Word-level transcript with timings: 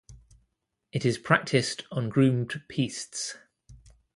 It 0.91 1.05
is 1.05 1.19
practised 1.19 1.83
on 1.91 2.09
groomed 2.09 2.63
pistes. 2.67 3.35